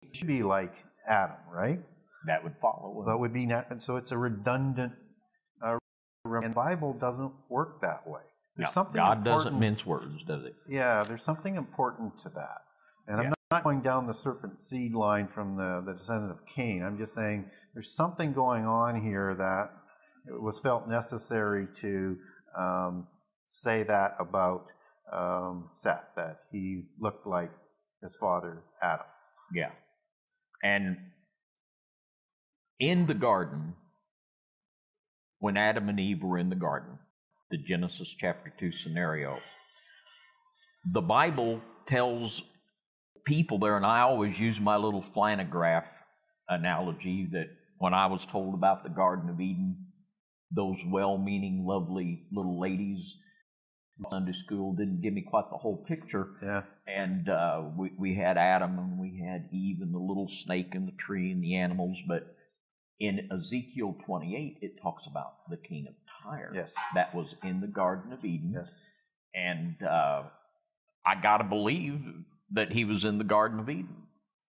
[0.01, 0.75] he should be like
[1.09, 1.81] Adam, right?
[2.27, 3.05] That would follow.
[3.05, 4.93] That would be not, and so it's a redundant.
[6.25, 8.21] And the Bible doesn't work that way.
[8.57, 10.55] There's No, something God doesn't mince words, does it?
[10.69, 12.59] yeah, there's something important to that.
[13.07, 13.29] And Yeah.
[13.29, 16.83] I'm not going down the serpent seed line from the, the descendant of Cain.
[16.83, 19.71] I'm just saying there's something going on here that
[20.33, 22.17] it was felt necessary to
[22.57, 23.07] um,
[23.47, 24.67] say that about
[25.13, 27.51] um, Seth, that he looked like
[28.03, 29.07] his father Adam.
[29.55, 29.71] Yeah.
[30.63, 30.99] And
[32.79, 33.75] in the garden,
[35.41, 36.99] when Adam and Eve were in the garden,
[37.51, 39.39] the Genesis chapter 2 scenario,
[40.93, 42.43] the Bible tells
[43.27, 45.85] people there, and I always use my little flannelgraph
[46.49, 47.49] analogy that
[47.79, 49.87] when I was told about the Garden of Eden,
[50.55, 53.15] those well meaning, lovely little ladies
[54.09, 56.29] Sunday school didn't give me quite the whole picture.
[56.43, 56.63] Yeah.
[56.87, 60.87] And uh, we, we had Adam and we had Eve and the little snake in
[60.87, 61.99] the tree and the animals.
[62.09, 62.35] But
[63.01, 66.53] in Ezekiel 28, it talks about the king of Tyre.
[66.55, 66.75] Yes.
[66.95, 68.53] That was in the Garden of Eden.
[68.55, 68.91] Yes.
[69.35, 70.25] And uh,
[71.07, 72.03] I got to believe
[72.53, 73.97] that he was in the Garden of Eden.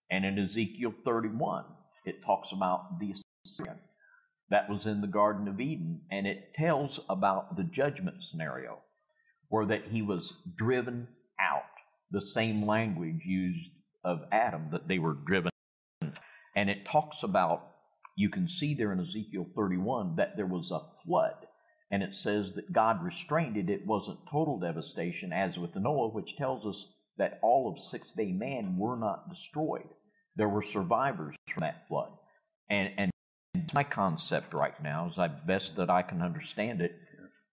[0.10, 1.64] And in Ezekiel 31,
[2.06, 3.14] it talks about the
[3.46, 3.80] Assyrian
[4.50, 6.02] that was in the Garden of Eden.
[6.12, 8.80] And it tells about the judgment scenario
[9.50, 11.08] or that he was driven
[11.40, 11.64] out.
[12.12, 13.70] The same language used
[14.04, 15.52] of Adam, that they were driven.
[16.56, 17.71] And it talks about,
[18.16, 21.36] you can see there in Ezekiel 31 that there was a flood.
[21.90, 23.70] And it says that God restrained it.
[23.70, 26.86] It wasn't total devastation, as with Noah, which tells us
[27.18, 29.90] that all of six day man were not destroyed.
[30.36, 32.12] There were survivors from that flood.
[32.70, 33.12] And, and
[33.74, 36.96] my concept right now, as I best that I can understand it,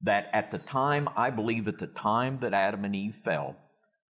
[0.02, 3.56] that at the time, I believe at the time that Adam and Eve fell,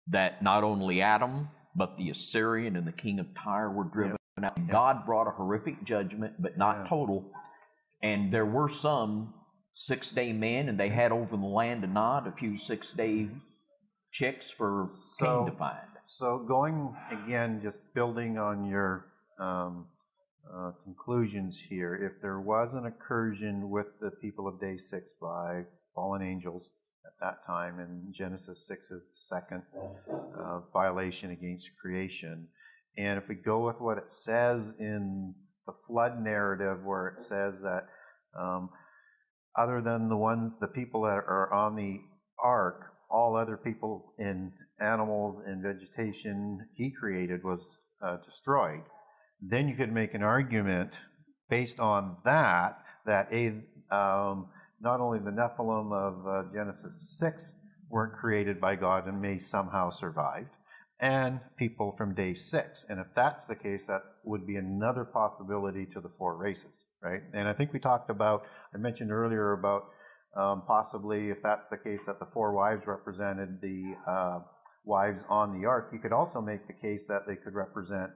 [0.08, 4.68] that not only Adam, but the Assyrian and the king of Tyre were driven out.
[4.68, 6.90] God brought a horrific judgment, but not yeah.
[6.90, 7.32] total.
[8.02, 9.34] And there were some
[9.74, 13.30] six day men, and they had over the land of Nod a few six day
[14.12, 15.80] chicks for so, Cain to find.
[16.06, 19.08] So, going again, just building on your
[19.40, 19.88] um,
[20.54, 21.96] uh, conclusions here.
[21.96, 26.72] If there was an incursion with the people of day six by fallen angels
[27.06, 29.64] at that time, and Genesis 6 is the second
[30.38, 32.48] uh, violation against creation.
[32.98, 35.34] And if we go with what it says in
[35.66, 37.88] the flood narrative, where it says that
[38.40, 38.70] um,
[39.58, 42.00] other than the ones, the people that are on the
[42.42, 48.82] ark, all other people in animals and vegetation he created was uh, destroyed
[49.42, 51.00] then you could make an argument
[51.50, 53.48] based on that that a
[53.96, 54.48] um,
[54.82, 57.54] not only the Nephilim of uh, Genesis 6
[57.90, 60.50] weren't created by God and may somehow survived,
[61.00, 62.86] and people from day six.
[62.88, 67.22] And if that's the case, that would be another possibility to the four races, right?
[67.34, 69.84] And I think we talked about, I mentioned earlier about
[70.38, 74.40] um, possibly, if that's the case, that the four wives represented the uh,
[74.84, 75.90] wives on the ark.
[75.94, 78.12] You could also make the case that they could represent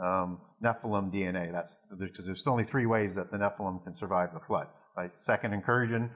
[0.00, 1.52] um, Nephilim DNA.
[1.52, 5.52] That's because there's only three ways that the Nephilim can survive the flood: like second
[5.52, 6.10] incursion,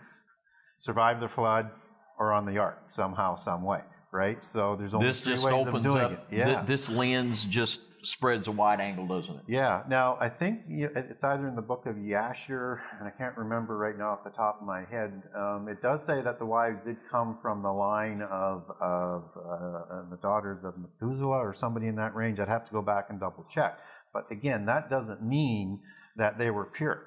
[0.78, 1.70] survive the flood,
[2.18, 3.80] or on the ark somehow, some way.
[4.12, 4.44] Right.
[4.44, 6.20] So there's only this three just ways opens of doing up, it.
[6.30, 6.44] Yeah.
[6.44, 9.42] Th- this lens just spreads a wide angle, doesn't it?
[9.46, 9.84] Yeah.
[9.88, 13.96] Now, I think it's either in the book of Yashar, and I can't remember right
[13.96, 15.22] now off the top of my head.
[15.34, 20.10] Um, it does say that the wives did come from the line of, of uh,
[20.10, 22.38] the daughters of Methuselah or somebody in that range.
[22.38, 23.78] I'd have to go back and double check.
[24.12, 25.80] But again, that doesn't mean
[26.16, 27.06] that they were pure.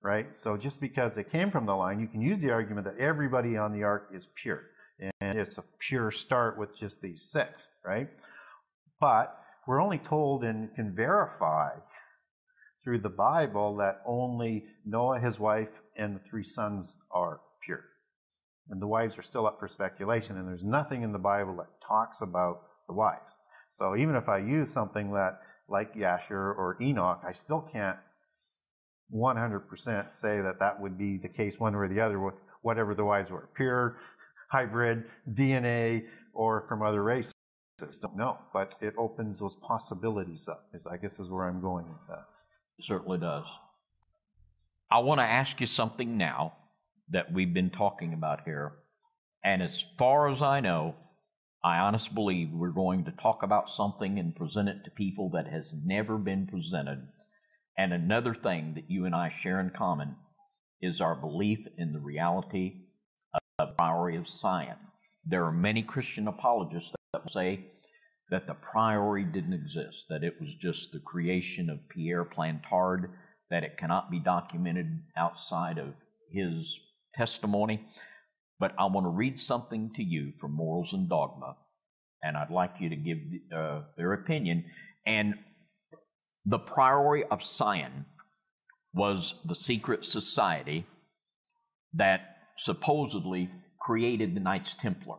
[0.00, 0.36] Right?
[0.36, 3.56] So just because they came from the line, you can use the argument that everybody
[3.56, 4.62] on the ark is pure.
[4.98, 8.08] And it's a pure start with just these six, right?
[9.00, 11.70] But we're only told and can verify
[12.82, 17.84] through the Bible that only Noah, his wife, and the three sons are pure.
[18.68, 21.80] And the wives are still up for speculation, and there's nothing in the Bible that
[21.86, 23.38] talks about the wives.
[23.68, 27.98] So even if I use something that, like Yasher or Enoch, I still can't
[29.14, 32.94] 100% say that that would be the case one way or the other with whatever
[32.94, 33.96] the wives were pure,
[34.52, 37.32] hybrid, DNA, or from other races
[38.00, 40.68] don't know, but it opens those possibilities up.
[40.72, 42.26] Is I guess is where I'm going with that.
[42.78, 43.46] It certainly does.
[44.90, 46.54] I want to ask you something now
[47.10, 48.72] that we've been talking about here,
[49.44, 50.94] and as far as I know,
[51.64, 55.46] I honestly believe we're going to talk about something and present it to people that
[55.48, 57.08] has never been presented.
[57.78, 60.16] And another thing that you and I share in common
[60.80, 62.81] is our belief in the reality
[64.16, 64.76] of Sion.
[65.24, 67.66] There are many Christian apologists that say
[68.30, 73.10] that the Priory didn't exist, that it was just the creation of Pierre Plantard,
[73.50, 75.94] that it cannot be documented outside of
[76.30, 76.80] his
[77.14, 77.86] testimony.
[78.58, 81.56] But I want to read something to you from Morals and Dogma,
[82.22, 83.18] and I'd like you to give
[83.54, 84.64] uh, their opinion.
[85.04, 85.34] And
[86.46, 88.06] the Priory of Sion
[88.94, 90.86] was the secret society
[91.94, 93.50] that supposedly
[93.82, 95.16] created the Knights Templar.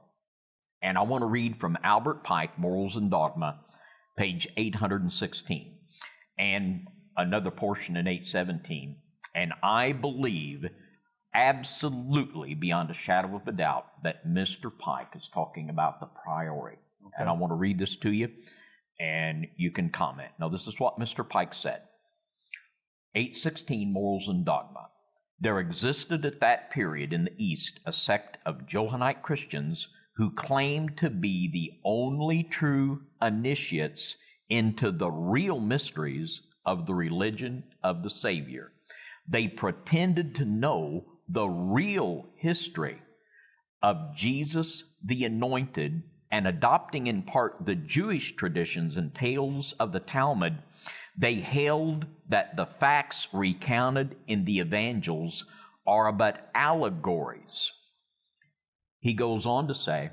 [0.82, 3.60] And I want to read from Albert Pike, Morals and Dogma,
[4.18, 5.78] page 816,
[6.38, 8.98] and another portion in 817.
[9.36, 10.66] And I believe
[11.34, 14.72] absolutely beyond a shadow of a doubt that Mr.
[14.78, 16.78] Pike is talking about the Priory.
[17.06, 17.16] Okay.
[17.18, 18.30] And I want to read this to you
[19.00, 20.32] and you can comment.
[20.40, 21.28] Now, this is what Mr.
[21.28, 21.82] Pike said
[23.16, 24.88] 816 Morals and Dogma.
[25.44, 30.96] There existed at that period in the East a sect of Johannite Christians who claimed
[31.00, 34.16] to be the only true initiates
[34.48, 38.72] into the real mysteries of the religion of the Savior.
[39.28, 43.02] They pretended to know the real history
[43.82, 50.00] of Jesus the Anointed and adopting in part the Jewish traditions and tales of the
[50.00, 50.58] Talmud,
[51.16, 55.46] they held that the facts recounted in the evangels
[55.86, 57.72] are but allegories.
[59.00, 60.10] He goes on to say,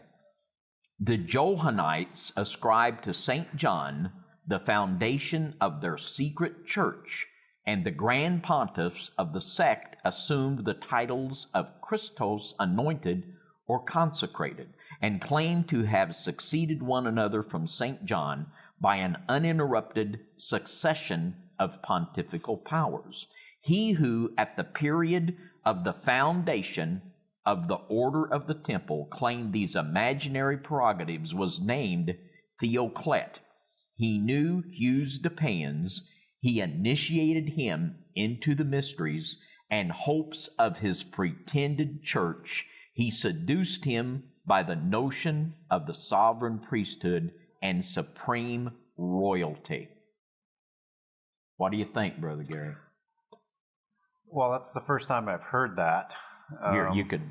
[0.98, 3.56] the Johannites ascribed to St.
[3.56, 4.12] John
[4.46, 7.28] the foundation of their secret church,
[7.64, 13.24] and the grand pontiffs of the sect assumed the titles of Christos anointed
[13.66, 18.04] or consecrated, and claimed to have succeeded one another from St.
[18.04, 18.46] John
[18.80, 23.26] by an uninterrupted succession of pontifical powers.
[23.60, 27.02] He who, at the period of the foundation
[27.44, 32.16] of the order of the temple, claimed these imaginary prerogatives was named
[32.60, 33.40] Theoclet.
[33.96, 36.02] He knew Hugues de Payens.
[36.40, 39.38] He initiated him into the mysteries
[39.70, 46.58] and hopes of his pretended church he seduced him by the notion of the sovereign
[46.58, 47.30] priesthood
[47.62, 49.88] and supreme royalty.
[51.56, 52.74] What do you think, Brother Gary?
[54.26, 56.10] Well, that's the first time I've heard that.
[56.72, 57.22] Here, um, you could,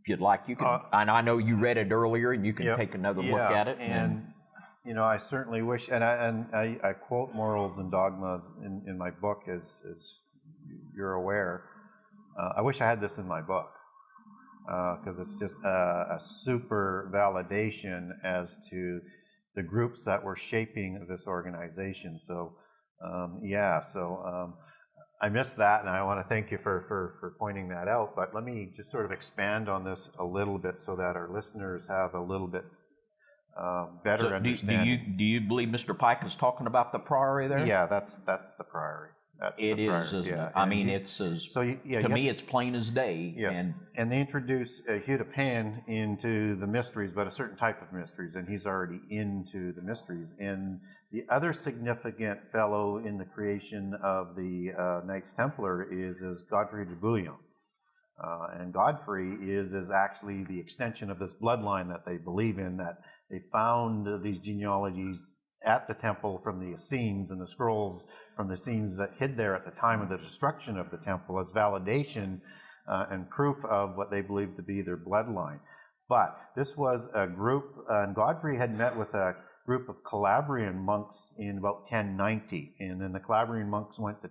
[0.00, 0.66] if you'd like, you can.
[0.66, 3.32] Uh, and I know you read it earlier, and you can yep, take another yeah,
[3.32, 3.76] look at it.
[3.78, 4.26] And, and,
[4.86, 8.82] you know, I certainly wish, and I, and I, I quote morals and dogmas in,
[8.88, 10.14] in my book, as, as
[10.96, 11.64] you're aware.
[12.40, 13.68] Uh, I wish I had this in my book
[14.68, 19.00] because uh, it's just a, a, super validation as to
[19.54, 22.18] the groups that were shaping this organization.
[22.18, 22.52] So,
[23.02, 24.54] um, yeah, so um,
[25.22, 28.14] I missed that, and I want to thank you for, for, for pointing that out.
[28.14, 31.30] But let me just sort of expand on this a little bit so that our
[31.32, 32.64] listeners have a little bit
[33.58, 34.84] uh, better so do, understanding.
[34.84, 35.96] Do you, do you believe Mr.
[35.98, 37.66] Pike is talking about the Priory there?
[37.66, 39.10] Yeah, that's that's the Priory.
[39.40, 40.48] That's it is, isn't yeah.
[40.48, 40.52] it?
[40.56, 43.32] I mean, it's as so you, yeah, to me, it's plain as day.
[43.36, 47.56] Yes, and, and they introduce uh, Hugh de Payens into the mysteries, but a certain
[47.56, 50.34] type of mysteries, and he's already into the mysteries.
[50.40, 50.80] And
[51.12, 56.86] the other significant fellow in the creation of the uh, Knights Templar is is Godfrey
[56.86, 57.36] de Bouillon.
[58.22, 62.76] Uh, and Godfrey is is actually the extension of this bloodline that they believe in.
[62.78, 62.98] That
[63.30, 65.24] they found these genealogies
[65.64, 69.54] at the temple from the Essenes and the scrolls from the Essenes that hid there
[69.54, 72.40] at the time of the destruction of the temple as validation
[72.88, 75.60] uh, and proof of what they believed to be their bloodline.
[76.08, 80.78] But this was a group, uh, and Godfrey had met with a group of Calabrian
[80.78, 84.30] monks in about 1090, and then the Calabrian monks went to,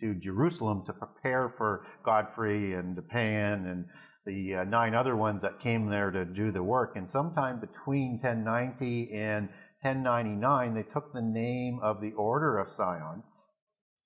[0.00, 3.84] to Jerusalem to prepare for Godfrey and de Payens and
[4.24, 6.96] the uh, nine other ones that came there to do the work.
[6.96, 9.48] And sometime between 1090 and
[9.82, 13.22] 1099, they took the name of the Order of Sion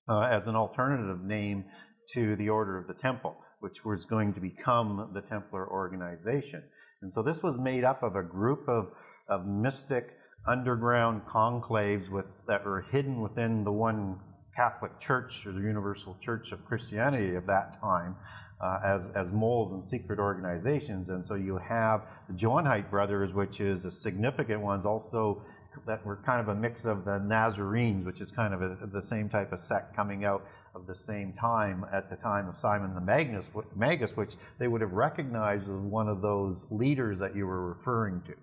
[0.09, 1.65] uh, as an alternative name
[2.13, 6.63] to the Order of the Temple, which was going to become the Templar organization.
[7.01, 8.91] And so this was made up of a group of,
[9.29, 10.11] of mystic
[10.47, 14.21] underground conclaves with, that were hidden within the one
[14.55, 18.17] Catholic Church or the Universal Church of Christianity of that time.
[18.63, 21.09] Uh, as, as moles and secret organizations.
[21.09, 25.43] And so you have the Johannite Brothers, which is a significant one, also
[25.87, 29.03] that were kind of a mix of the Nazarenes, which is kind of a, the
[29.03, 32.95] same type of sect coming out of the same time at the time of Simon
[32.95, 37.47] the Magus, Magus, which they would have recognized as one of those leaders that you
[37.47, 38.35] were referring to.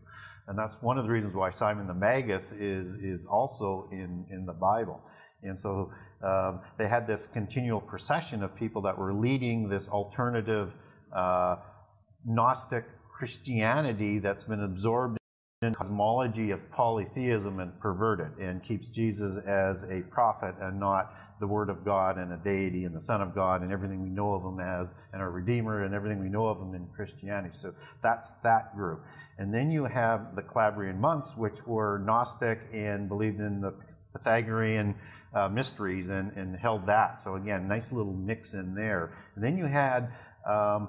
[0.47, 4.45] And that's one of the reasons why Simon the Magus is, is also in, in
[4.45, 5.01] the Bible.
[5.43, 5.91] And so
[6.23, 10.73] um, they had this continual procession of people that were leading this alternative
[11.15, 11.57] uh,
[12.25, 15.18] Gnostic Christianity that's been absorbed
[15.61, 21.69] cosmology of polytheism and perverted and keeps Jesus as a prophet and not the Word
[21.69, 24.41] of God and a deity and the Son of God and everything we know of
[24.41, 27.57] him as and our Redeemer and everything we know of him in Christianity.
[27.57, 29.03] So that's that group.
[29.37, 33.73] And then you have the Calabrian monks, which were Gnostic and believed in the
[34.13, 34.95] Pythagorean
[35.33, 37.21] uh, mysteries and, and held that.
[37.21, 39.13] So again, nice little mix in there.
[39.35, 40.09] And then you had
[40.49, 40.87] um,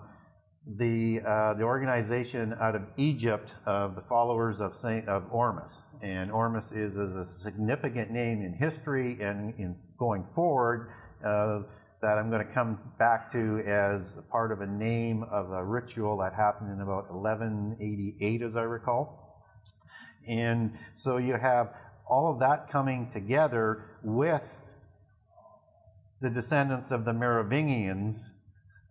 [0.66, 5.82] the, uh, the organization out of Egypt of the followers of Saint of Ormus.
[6.02, 10.90] And Ormus is, is a significant name in history and in going forward.
[11.24, 11.60] Uh,
[12.02, 16.16] that I'm going to come back to as part of a name of a ritual
[16.18, 19.44] that happened in about 1188, as I recall.
[20.26, 21.74] And so you have
[22.08, 24.62] all of that coming together with
[26.22, 28.30] the descendants of the Merovingians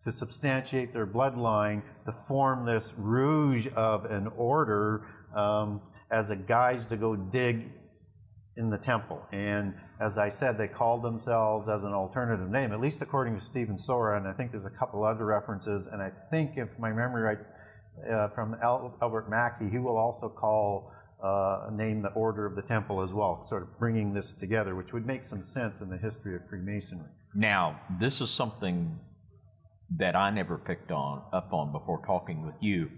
[0.09, 5.05] to substantiate their bloodline to form this rouge of an order
[5.35, 5.81] um,
[6.11, 7.69] as a guise to go dig
[8.57, 9.21] in the temple.
[9.31, 13.41] And as I said, they called themselves as an alternative name, at least according to
[13.41, 15.87] Steven Sora, and I think there's a couple other references.
[15.91, 17.37] And I think, if my memory right,
[18.11, 20.91] uh, from Al- Albert Mackey, he will also call
[21.23, 24.91] uh, name the Order of the Temple as well, sort of bringing this together, which
[24.91, 27.09] would make some sense in the history of Freemasonry.
[27.35, 28.97] Now, this is something
[29.97, 32.89] that I never picked on up on before talking with you.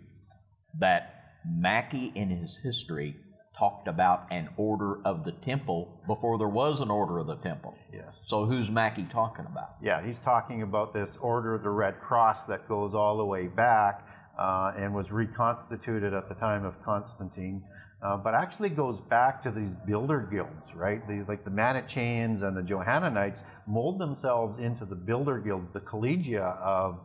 [0.79, 3.15] That Mackey in his history
[3.57, 7.75] talked about an order of the temple before there was an order of the temple.
[7.93, 8.13] Yes.
[8.25, 9.75] So who's Mackey talking about?
[9.81, 13.47] Yeah, he's talking about this Order of the Red Cross that goes all the way
[13.47, 17.63] back uh, and was reconstituted at the time of Constantine,
[18.01, 21.07] uh, but actually goes back to these builder guilds, right?
[21.07, 26.57] These, like the Manichaeans and the Johannonites mold themselves into the builder guilds, the collegia
[26.59, 26.99] of,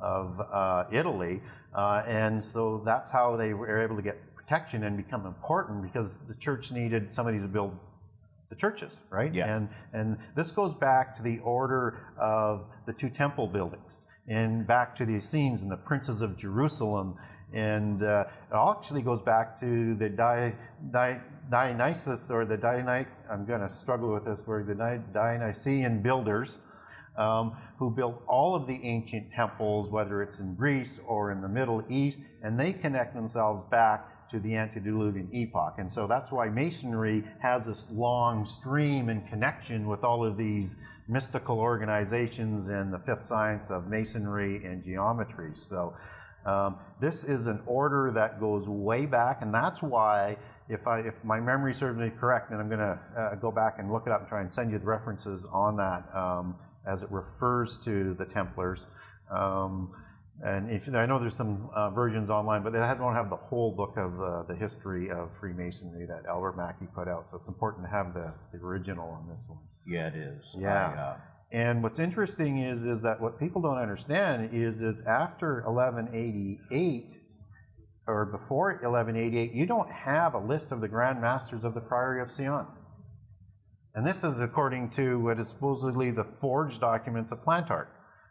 [0.00, 1.42] of uh, Italy,
[1.74, 6.20] uh, and so that's how they were able to get protection and become important because
[6.20, 7.78] the church needed somebody to build
[8.48, 9.34] the churches, right?
[9.34, 9.54] Yeah.
[9.54, 14.96] And and this goes back to the order of the two temple buildings, and back
[14.96, 17.16] to the Essenes and the princes of Jerusalem,
[17.52, 20.54] and uh, it actually goes back to the Di,
[20.90, 21.20] Di,
[21.50, 23.06] Dionysus or the Diony.
[23.30, 24.66] I'm going to struggle with this word.
[24.66, 26.58] The Dionysian builders.
[27.16, 31.48] Um, who built all of the ancient temples, whether it's in Greece or in the
[31.48, 35.76] Middle East, and they connect themselves back to the antediluvian epoch.
[35.78, 40.76] And so that's why Masonry has this long stream and connection with all of these
[41.08, 45.52] mystical organizations and the fifth science of Masonry and geometry.
[45.54, 45.94] So
[46.48, 50.36] um, this is an order that goes way back, and that's why.
[50.70, 53.76] If, I, if my memory serves me correct, and I'm going to uh, go back
[53.78, 57.02] and look it up and try and send you the references on that um, as
[57.02, 58.86] it refers to the Templars.
[59.30, 59.72] Um,
[60.44, 63.72] and if, I know there's some uh, versions online, but they don't have the whole
[63.72, 67.28] book of uh, the history of Freemasonry that Albert Mackey put out.
[67.30, 69.58] So it's important to have the, the original on this one.
[69.86, 70.44] Yeah, it is.
[70.54, 70.68] Yeah.
[70.68, 71.16] I, uh,
[71.50, 77.14] And what's interesting is is that what people don't understand is is after 1188
[78.06, 82.20] or before 1188, you don't have a list of the Grand Masters of the Priory
[82.22, 82.66] of Sion.
[83.94, 87.86] And this is according to what is supposedly the forged documents of Plantard,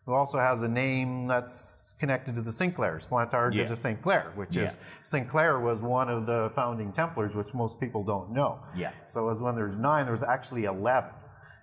[0.06, 3.08] who also has a name that's connected to the Sinclairs.
[3.08, 3.64] Plantard Yeah.
[3.64, 4.02] is a St.
[4.02, 4.66] Clair, which Yeah.
[4.70, 5.28] is St.
[5.30, 8.60] Clair was one of the founding Templars, which most people don't know.
[8.76, 8.92] Yeah.
[9.10, 11.12] So as when there's nine, there was actually 11.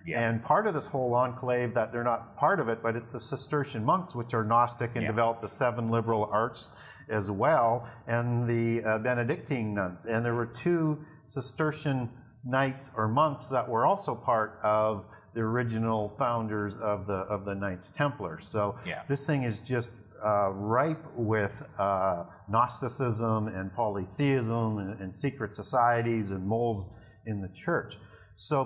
[0.05, 0.27] Yeah.
[0.29, 3.19] And part of this whole enclave that they're not part of it, but it's the
[3.19, 5.07] Cistercian monks, which are Gnostic and Yeah.
[5.11, 6.71] developed the seven liberal arts
[7.09, 10.05] as well, and the uh, Benedictine nuns.
[10.05, 12.09] And there were two Cistercian
[12.43, 17.53] knights or monks that were also part of the original founders of the of the
[17.55, 18.39] Knights Templar.
[18.39, 19.01] So Yeah.
[19.07, 19.91] this thing is just
[20.25, 26.89] uh, ripe with uh, Gnosticism and polytheism and, and secret societies and moles
[27.25, 27.97] in the church.
[28.35, 28.63] So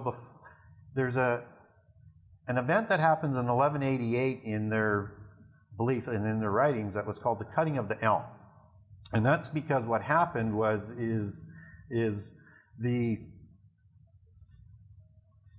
[0.95, 1.43] there's a
[2.47, 5.13] an event that happens in 1188 in their
[5.77, 8.23] belief and in their writings that was called the cutting of the elm,
[9.13, 11.41] and that's because what happened was is
[11.89, 12.33] is
[12.79, 13.19] the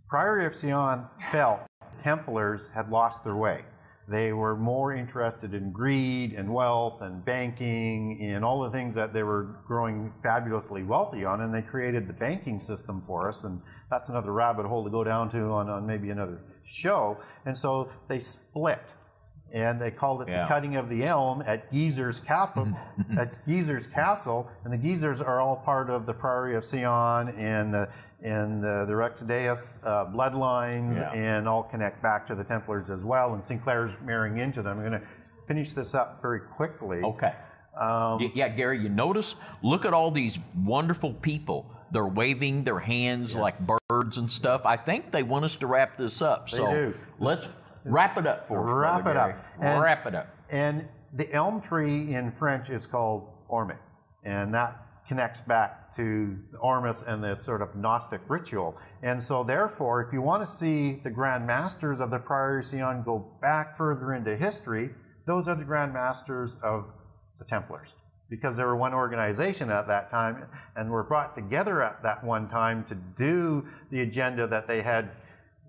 [0.08, 3.64] Priory of Sion felt the Templars had lost their way.
[4.10, 9.12] They were more interested in greed and wealth and banking and all the things that
[9.12, 13.60] they were growing fabulously wealthy on, and they created the banking system for us, and
[13.88, 17.18] that's another rabbit hole to go down to on, on maybe another show.
[17.46, 18.94] And so they split,
[19.52, 20.42] and they called it Yeah.
[20.42, 22.68] the cutting of the elm at Gisors Castle,
[23.18, 27.72] at Gisors Castle, and the Gisors are all part of the Priory of Sion and
[27.74, 27.88] the
[28.22, 31.10] and the, the Rex Deus uh, bloodlines, Yeah.
[31.12, 33.32] and all connect back to the Templars as well.
[33.32, 34.78] And Sinclair's marrying into them.
[34.78, 35.06] I'm going to
[35.48, 36.98] finish this up very quickly.
[37.02, 37.32] okay.
[37.80, 39.36] Um, yeah, Gary, you notice?
[39.62, 41.70] Look at all these wonderful people.
[41.92, 43.54] They're waving their hands like
[43.88, 44.62] birds and stuff.
[44.66, 46.50] I think they want us to wrap this up.
[46.50, 46.94] so do.
[47.18, 47.48] let's
[47.84, 49.02] wrap it up for us.
[49.04, 49.36] Wrap it up.
[49.60, 50.28] And- wrap it up.
[50.50, 53.78] And the elm tree in French is called orme,
[54.24, 54.76] and that
[55.10, 58.76] connects back to Ormus and this sort of Gnostic ritual.
[59.02, 63.02] And so, therefore, if you want to see the Grand Masters of the Priory Sion
[63.04, 64.90] go back further into history,
[65.26, 66.86] those are the Grand Masters of
[67.40, 67.88] the Templars.
[68.28, 72.48] Because they were one organization at that time and were brought together at that one
[72.48, 75.10] time to do the agenda that they had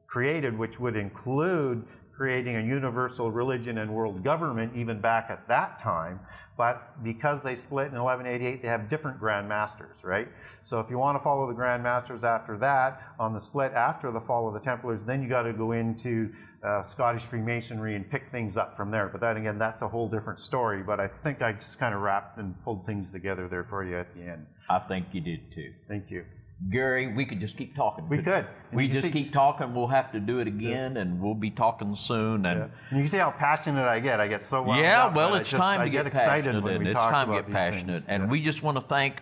[0.05, 1.83] created, which would include
[2.15, 6.19] creating a universal religion and world government even back at that time.
[6.57, 10.27] But because they split in 1188, they have different Grand Masters, right?
[10.61, 14.11] So if you want to follow the Grand Masters after that, on the split after
[14.11, 16.31] the fall of the Templars, then you got to go into
[16.63, 19.07] uh, Scottish Freemasonry and pick things up from there.
[19.07, 20.83] But then again, that's a whole different story.
[20.83, 23.97] But I think I just kind of wrapped and pulled things together there for you
[23.97, 24.45] at the end.
[24.69, 25.73] I think you did too.
[25.87, 26.25] Thank you.
[26.69, 28.07] Gary, we could just keep talking.
[28.07, 28.45] We could.
[28.71, 29.73] We just see- keep talking.
[29.73, 32.45] We'll have to do it again, and we'll be talking soon.
[32.45, 32.67] And Yeah.
[32.91, 34.19] You can see how passionate I get.
[34.19, 36.83] I get so Yeah, up, well, it's just- time to get, excited passionate, when and
[36.83, 37.93] we it's talk time to get passionate.
[37.93, 38.05] things.
[38.07, 38.29] And Yeah.
[38.29, 39.21] we just want to thank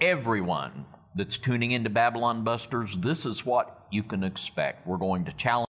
[0.00, 0.84] everyone
[1.14, 2.96] that's tuning into Babylon Busters.
[2.98, 4.86] This is what you can expect.
[4.86, 5.68] We're going to challenge.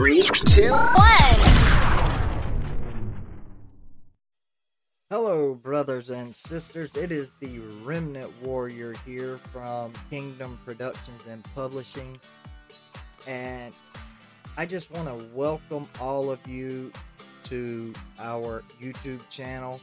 [0.00, 1.40] Three, two, one.
[5.10, 6.96] Hello, brothers and sisters.
[6.96, 12.16] It is the Remnant Warrior here from Kingdom Productions and Publishing.
[13.26, 13.74] And
[14.56, 16.90] I just want to welcome all of you
[17.44, 19.82] to our YouTube channel.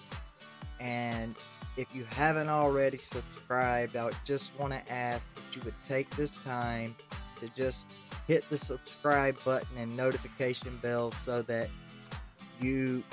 [0.80, 1.36] And
[1.78, 6.38] if you haven't already subscribed, I just want to ask that you would take this
[6.38, 6.96] time
[7.40, 7.86] to just
[8.28, 11.70] hit the subscribe button and notification bell so that
[12.60, 13.04] you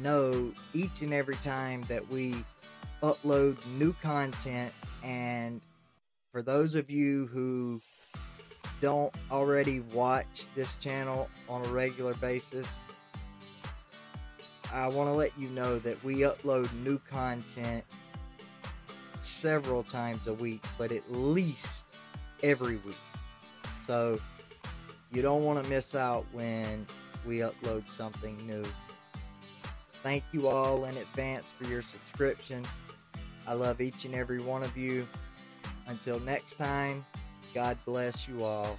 [0.00, 2.44] know each and every time that we
[3.02, 4.72] upload new content.
[5.04, 5.60] And
[6.32, 7.80] for those of you who
[8.80, 12.66] don't already watch this channel on a regular basis,
[14.72, 17.84] I want to let you know that we upload new content
[19.20, 21.84] several times a week, but at least
[22.42, 22.96] every week.
[23.86, 24.20] So
[25.12, 26.86] you don't want to miss out when
[27.26, 28.64] we upload something new.
[30.02, 32.64] Thank you all in advance for your subscription.
[33.46, 35.06] I love each and every one of you.
[35.86, 37.04] Until next time,
[37.54, 38.78] God bless you all.